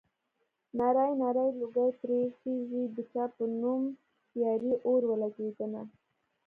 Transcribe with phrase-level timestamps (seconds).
[0.77, 3.85] نری نری لوګی ترې خيږي د چا په نوې
[4.41, 5.81] يارۍ اور ولګېدنه